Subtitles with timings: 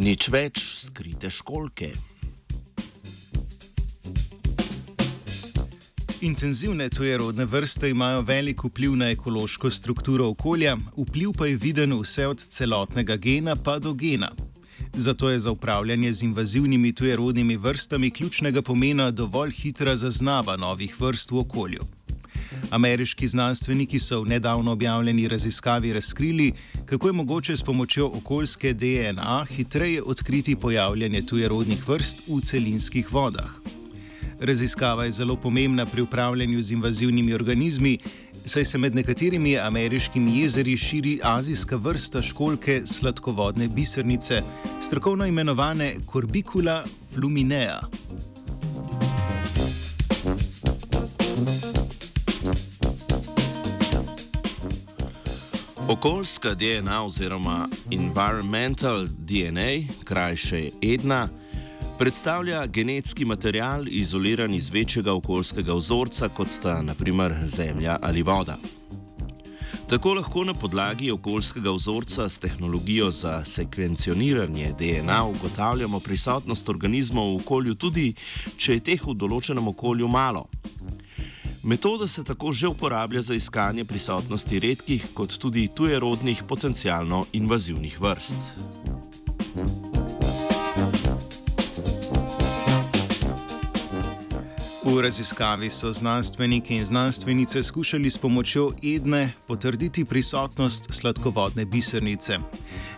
[0.00, 1.90] Nič več skrite školke.
[6.24, 12.30] Intenzivne tujerodne vrste imajo velik vpliv na ekološko strukturo okolja, vpliv pa je viden vse
[12.32, 14.32] od celotnega gena pa do gena.
[14.96, 21.30] Zato je za upravljanje z invazivnimi tujerodnimi vrstami ključnega pomena dovolj hitra zaznava novih vrst
[21.30, 21.84] v okolju.
[22.70, 26.52] Ameriški znanstveniki so v nedavno objavljeni raziskavi razkrili,
[26.86, 33.50] kako je mogoče s pomočjo okoljske DNA hitreje odkriti pojavljanje tujerodnih vrst v celinskih vodah.
[34.40, 37.98] Raziskava je zelo pomembna pri upravljanju z invazivnimi organizmi,
[38.44, 44.42] saj se med nekaterimi ameriškimi jezeri širi azijska vrsta školke sladkovodne bisernice,
[44.82, 46.84] strokovno imenovane Corbicula
[47.14, 47.80] fluminea.
[55.90, 61.28] Okoljska DNA oziroma Environmental DNA, krajše EDNA,
[61.98, 68.56] predstavlja genetski material izoliran iz večjega okoljskega vzorca, kot sta naprimer zemlja ali voda.
[69.88, 77.36] Tako lahko na podlagi okoljskega vzorca s tehnologijo za sekvencioniranje DNA ugotavljamo prisotnost organizmov v
[77.36, 78.14] okolju, tudi
[78.56, 80.46] če je teh v določenem okolju malo.
[81.62, 88.36] Metoda se tako že uporablja za iskanje prisotnosti redkih, kot tudi tujerodnih potencialno invazivnih vrst.
[94.90, 102.38] V raziskavi so znanstveniki in znanstvenice skušali s pomočjo edne potrditi prisotnost sladkovodne bisernice.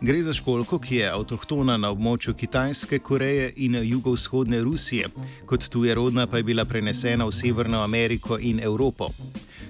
[0.00, 5.08] Gre za školko, ki je avtohtona na območju Kitajske, Koreje in jugovzhodne Rusije,
[5.46, 9.08] kot tujerodna pa je bila prenesena v Severno Ameriko in Evropo.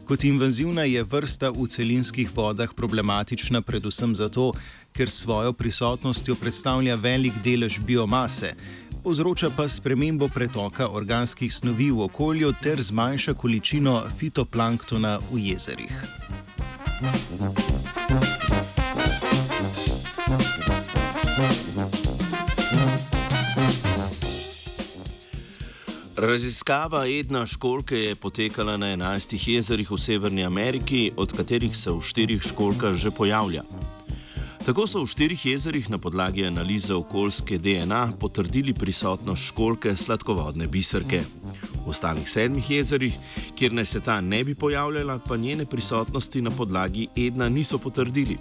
[0.04, 4.52] Kot invazivna je vrsta v celinskih vodah problematična predvsem zato,
[4.92, 8.54] ker s svojo prisotnostjo predstavlja velik delež biomase,
[9.02, 16.04] povzroča pa spremembo pretoka organskih snovi v okolju ter zmanjša količino fitoplanktona v jezerih.
[26.16, 32.02] Raziskava Edna školke je potekala na 11 jezerih v Severni Ameriki, od katerih se v
[32.02, 33.62] štirih školkah že pojavlja.
[34.68, 41.22] Tako so v štirih jezerih na podlagi analize okoljske DNA potrdili prisotnost školke sladkovodne biserke.
[41.86, 43.16] V ostalih sedmih jezerih,
[43.56, 48.36] kjer naj se ta ne bi pojavljala, pa njene prisotnosti na podlagi Edna niso potrdili.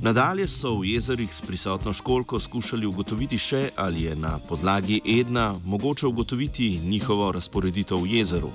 [0.00, 5.58] Nadalje so v jezerih s prisotno školko skušali ugotoviti še, ali je na podlagi Edna
[5.64, 8.52] mogoče ugotoviti njihovo razporeditev v jezeru.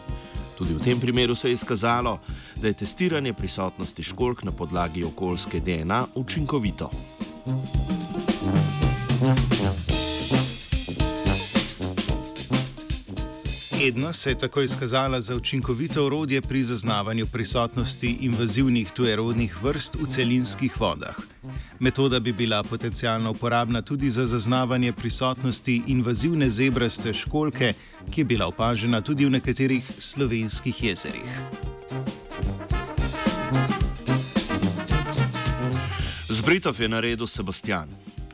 [0.62, 2.20] Tudi v tem primeru se je izkazalo,
[2.62, 6.90] da je testiranje prisotnosti školk na podlagi okoljske DNA učinkovito.
[13.88, 20.06] Edna se je tako izkazala za učinkovito orodje pri zaznavanju prisotnosti invazivnih tujerodnih vrst v
[20.08, 21.16] celinskih vodah.
[21.80, 27.74] Metoda bi bila potencialno uporabna tudi za zaznavanje prisotnosti invazivne zebraste školke,
[28.12, 31.42] ki je bila opažena tudi v nekaterih slovenskih jezerih.
[36.30, 38.01] Z Britov je naredil Sebastian.